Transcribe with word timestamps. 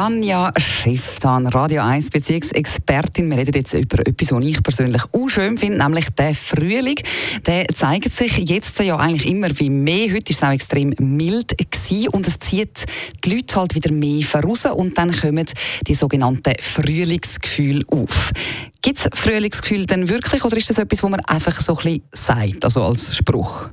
Tanja 0.00 0.50
Schifftan, 0.56 1.46
Radio 1.48 1.82
1 1.82 2.08
Beziehungsexpertin. 2.08 3.28
Wir 3.28 3.36
reden 3.36 3.52
jetzt 3.54 3.74
über 3.74 3.98
etwas, 3.98 4.32
was 4.32 4.44
ich 4.46 4.62
persönlich 4.62 5.02
auch 5.12 5.28
schön 5.28 5.58
finde, 5.58 5.76
nämlich 5.76 6.08
der 6.18 6.34
Frühling. 6.34 6.98
Der 7.44 7.66
zeigt 7.68 8.10
sich 8.10 8.38
jetzt 8.48 8.78
ja 8.78 8.96
eigentlich 8.96 9.30
immer 9.30 9.48
wie 9.58 9.68
mehr. 9.68 10.06
Heute 10.06 10.30
war 10.30 10.36
es 10.36 10.42
auch 10.42 10.52
extrem 10.52 10.94
mild 11.00 11.50
gewesen 11.58 12.08
und 12.08 12.26
es 12.26 12.38
zieht 12.38 12.86
die 13.26 13.34
Leute 13.34 13.56
halt 13.56 13.74
wieder 13.74 13.92
mehr 13.92 14.22
voraus 14.22 14.64
und 14.64 14.96
dann 14.96 15.12
kommen 15.12 15.44
die 15.86 15.94
sogenannten 15.94 16.54
Frühlingsgefühle 16.58 17.84
auf. 17.88 18.32
Gibt 18.80 19.00
es 19.00 19.08
Frühlingsgefühle 19.12 19.84
denn 19.84 20.08
wirklich 20.08 20.42
oder 20.46 20.56
ist 20.56 20.70
das 20.70 20.78
etwas, 20.78 21.02
was 21.02 21.10
man 21.10 21.20
einfach 21.26 21.60
so 21.60 21.76
ein 21.76 21.76
bisschen 21.76 22.02
sagt, 22.12 22.64
also 22.64 22.84
als 22.84 23.14
Spruch? 23.14 23.68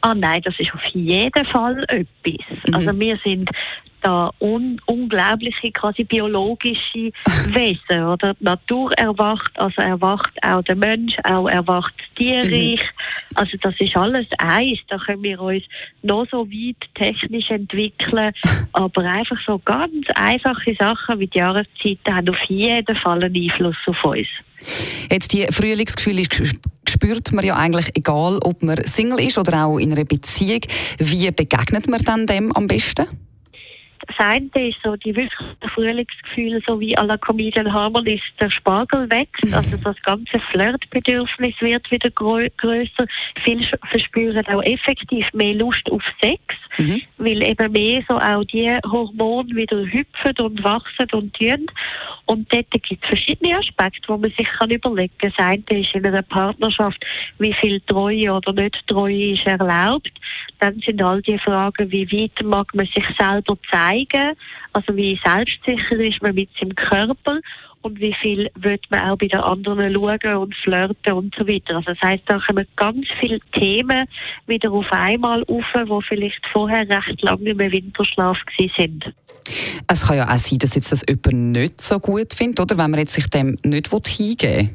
Ah 0.00 0.14
nein, 0.16 0.42
das 0.44 0.54
ist 0.58 0.74
auf 0.74 0.80
jeden 0.94 1.46
Fall 1.46 1.84
etwas. 1.84 2.44
Mhm. 2.66 2.74
Also 2.74 2.98
wir 2.98 3.16
sind 3.22 3.48
da 4.02 4.30
un 4.38 4.80
unglaubliche 4.86 5.70
quasi 5.72 6.04
biologische 6.04 7.12
Wesen, 7.48 8.04
oder? 8.04 8.34
Die 8.34 8.44
Natur 8.44 8.92
erwacht, 8.98 9.58
also 9.58 9.80
erwacht 9.82 10.32
auch 10.42 10.62
der 10.62 10.76
Mensch, 10.76 11.14
auch 11.24 11.48
erwacht 11.48 11.94
das 11.98 12.06
Tierreich. 12.16 12.80
Mhm. 12.80 13.36
Also 13.36 13.56
das 13.62 13.74
ist 13.78 13.96
alles 13.96 14.26
eins. 14.38 14.78
Da 14.88 14.98
können 14.98 15.22
wir 15.22 15.40
uns 15.40 15.62
noch 16.02 16.26
so 16.30 16.46
weit 16.48 16.76
technisch 16.94 17.50
entwickeln, 17.50 18.32
aber 18.72 19.04
einfach 19.04 19.38
so 19.46 19.58
ganz 19.58 20.06
einfache 20.14 20.74
Sachen 20.78 21.20
wie 21.20 21.26
die 21.26 21.38
Jahreszeiten 21.38 22.14
haben 22.14 22.28
auf 22.30 22.42
jeden 22.48 22.96
Fall 22.96 23.22
einen 23.22 23.34
Einfluss 23.34 23.76
auf 23.86 24.04
uns. 24.04 24.28
Jetzt 25.10 25.32
die 25.32 25.46
Frühlingsgefühle 25.50 26.24
spürt 26.88 27.32
man 27.32 27.44
ja 27.44 27.56
eigentlich, 27.56 27.90
egal 27.94 28.38
ob 28.42 28.62
man 28.62 28.82
Single 28.84 29.20
ist 29.20 29.38
oder 29.38 29.64
auch 29.64 29.78
in 29.78 29.92
einer 29.92 30.04
Beziehung. 30.04 30.60
Wie 30.98 31.30
begegnet 31.30 31.88
man 31.88 32.02
dann 32.04 32.26
dem 32.26 32.52
am 32.52 32.66
besten? 32.66 33.06
Das 34.20 34.26
eine 34.26 34.68
ist 34.68 34.76
so 34.84 34.96
die 34.96 35.16
wirklichen 35.16 35.56
Frühlingsgefühle, 35.74 36.60
so 36.66 36.78
wie 36.78 36.96
à 36.96 37.04
la 37.04 37.16
Comedian 37.16 37.72
Harmonies 37.72 38.20
der 38.38 38.50
Spargel 38.50 39.10
wächst. 39.10 39.44
Mhm. 39.44 39.54
Also 39.54 39.76
das 39.78 39.96
ganze 40.02 40.38
Flirtbedürfnis 40.50 41.54
wird 41.60 41.90
wieder 41.90 42.10
größer. 42.10 43.06
Viele 43.42 43.66
verspüren 43.90 44.46
auch 44.48 44.62
effektiv 44.62 45.26
mehr 45.32 45.54
Lust 45.54 45.90
auf 45.90 46.02
Sex, 46.20 46.42
mhm. 46.76 47.00
weil 47.16 47.42
eben 47.42 47.72
mehr 47.72 48.02
so 48.06 48.18
auch 48.18 48.44
die 48.44 48.70
Hormone 48.90 49.54
wieder 49.54 49.78
hüpfen 49.78 50.36
und 50.38 50.62
wachsen 50.62 51.06
und 51.12 51.32
tun. 51.34 51.66
Und 52.26 52.52
dort 52.52 52.70
gibt 52.70 53.02
es 53.02 53.08
verschiedene 53.08 53.56
Aspekte, 53.56 54.06
wo 54.06 54.18
man 54.18 54.30
sich 54.32 54.48
kann 54.58 54.70
überlegen 54.70 55.14
kann. 55.18 55.32
Das 55.36 55.46
eine 55.46 55.80
ist 55.80 55.94
in 55.94 56.04
einer 56.04 56.22
Partnerschaft, 56.22 57.02
wie 57.38 57.54
viel 57.54 57.80
Treue 57.80 58.32
oder 58.34 58.52
nicht 58.52 58.76
Treue 58.86 59.32
ist 59.32 59.46
erlaubt. 59.46 60.12
Dann 60.60 60.80
sind 60.80 61.02
all 61.02 61.22
die 61.22 61.38
Fragen, 61.38 61.90
wie 61.90 62.10
weit 62.12 62.44
mag 62.44 62.74
man 62.74 62.86
sich 62.86 63.04
selber 63.18 63.56
zeigen, 63.70 64.36
also 64.72 64.94
wie 64.94 65.18
selbstsicher 65.24 65.96
ist 65.96 66.22
man 66.22 66.34
mit 66.34 66.50
seinem 66.58 66.74
Körper 66.74 67.38
und 67.82 67.98
wie 67.98 68.14
viel 68.20 68.50
wird 68.56 68.84
man 68.90 69.10
auch 69.10 69.16
bei 69.16 69.28
den 69.28 69.40
anderen 69.40 69.94
schauen 69.94 70.36
und 70.36 70.54
flirten 70.56 71.12
und 71.14 71.34
so 71.34 71.46
weiter. 71.48 71.76
Also 71.76 71.92
das 71.92 72.00
heißt, 72.02 72.24
da 72.26 72.38
kommen 72.38 72.66
ganz 72.76 73.06
viele 73.18 73.40
Themen 73.52 74.06
wieder 74.46 74.70
auf 74.70 74.90
einmal 74.90 75.42
auf, 75.44 75.64
wo 75.86 76.00
vielleicht 76.02 76.46
vorher 76.52 76.88
recht 76.88 77.22
lange 77.22 77.50
im 77.50 77.58
Winterschlaf 77.58 78.36
sind. 78.76 79.12
Es 79.88 80.06
kann 80.06 80.18
ja 80.18 80.28
auch 80.28 80.38
sein, 80.38 80.58
dass 80.58 80.74
jetzt 80.74 80.92
das 80.92 81.04
jemand 81.08 81.52
nicht 81.52 81.80
so 81.80 81.98
gut 81.98 82.34
findet, 82.34 82.60
oder? 82.60 82.76
Wenn 82.76 82.90
man 82.90 83.00
jetzt 83.00 83.14
sich 83.14 83.28
dem 83.28 83.58
nicht 83.64 83.88
hingeben 83.88 84.70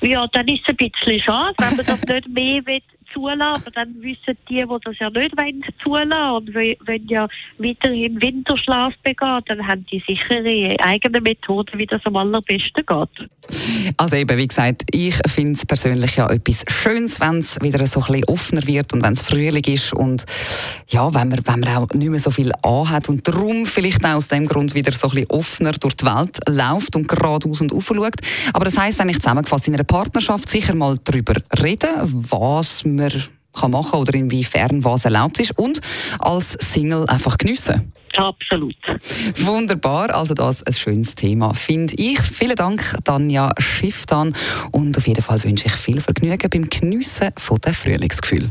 will. 0.00 0.10
Ja, 0.10 0.26
dann 0.32 0.46
ist 0.46 0.60
es 0.62 0.68
ein 0.68 0.76
bisschen 0.76 1.20
schade, 1.20 1.54
wenn 1.58 1.76
man 1.76 1.86
das 1.86 2.02
nicht 2.08 2.28
mehr 2.28 2.66
will 2.66 2.82
zulassen, 3.18 3.42
aber 3.42 3.70
dann 3.72 3.94
wissen 4.00 4.36
die, 4.48 4.64
die 4.64 4.76
das 4.84 4.98
ja 4.98 5.10
nicht 5.10 5.36
wollen, 5.36 5.64
zulassen 5.82 6.12
und 6.36 6.54
wenn 6.54 7.06
ja 7.08 7.28
weiterhin 7.58 8.20
Winterschlaf 8.20 8.94
begehen, 9.02 9.40
dann 9.46 9.66
haben 9.66 9.86
die 9.90 10.02
ihre 10.06 10.80
eigene 10.80 11.20
Methode, 11.20 11.72
wie 11.76 11.86
das 11.86 12.00
am 12.04 12.16
allerbesten 12.16 12.84
geht. 12.86 13.28
Also 13.96 14.16
eben, 14.16 14.36
wie 14.36 14.46
gesagt, 14.46 14.82
ich 14.90 15.18
finde 15.26 15.52
es 15.52 15.66
persönlich 15.66 16.16
ja 16.16 16.30
etwas 16.30 16.64
Schönes, 16.68 17.20
wenn 17.20 17.38
es 17.38 17.58
wieder 17.60 17.84
so 17.86 18.00
ein 18.00 18.06
bisschen 18.06 18.24
offener 18.28 18.66
wird 18.66 18.92
und 18.92 19.02
wenn 19.02 19.12
es 19.12 19.22
Frühling 19.22 19.64
ist 19.64 19.92
und 19.92 20.24
ja, 20.90 21.12
wenn 21.12 21.28
man, 21.28 21.40
wenn 21.44 21.60
man 21.60 21.76
auch 21.76 21.88
nicht 21.90 22.08
mehr 22.08 22.20
so 22.20 22.30
viel 22.30 22.50
anhat 22.62 23.08
und 23.08 23.26
darum 23.28 23.66
vielleicht 23.66 24.04
auch 24.04 24.14
aus 24.14 24.28
dem 24.28 24.46
Grund 24.46 24.74
wieder 24.74 24.92
so 24.92 25.08
ein 25.08 25.14
bisschen 25.14 25.30
offener 25.30 25.72
durch 25.72 25.96
die 25.96 26.06
Welt 26.06 26.38
läuft 26.48 26.96
und 26.96 27.08
geradeaus 27.08 27.60
und 27.60 27.72
aufschaut. 27.72 28.16
Aber 28.52 28.64
das 28.64 28.78
heisst 28.78 29.00
eigentlich 29.00 29.20
zusammengefasst, 29.20 29.68
in 29.68 29.74
einer 29.74 29.84
Partnerschaft 29.84 30.48
sicher 30.48 30.74
mal 30.74 30.96
darüber 31.04 31.34
reden, 31.62 31.90
was 32.02 32.84
man 32.84 33.12
kann 33.52 33.70
machen 33.70 33.98
oder 33.98 34.14
inwiefern 34.14 34.84
was 34.84 35.04
erlaubt 35.04 35.40
ist 35.40 35.58
und 35.58 35.80
als 36.18 36.52
Single 36.52 37.06
einfach 37.06 37.36
geniessen. 37.36 37.92
Absolut. 38.16 38.76
Wunderbar, 39.36 40.14
also 40.14 40.32
das 40.32 40.62
ein 40.62 40.72
schönes 40.72 41.14
Thema, 41.14 41.52
finde 41.54 41.94
ich. 41.96 42.20
Vielen 42.20 42.56
Dank, 42.56 42.96
Tanja 43.04 43.52
Schifftan. 43.58 44.34
Und 44.72 44.96
auf 44.96 45.06
jeden 45.06 45.22
Fall 45.22 45.42
wünsche 45.44 45.66
ich 45.66 45.72
viel 45.72 46.00
Vergnügen 46.00 46.48
beim 46.48 46.68
Geniessen 46.68 47.30
von 47.36 47.58
den 47.58 47.74
Frühlingsgefühl. 47.74 48.50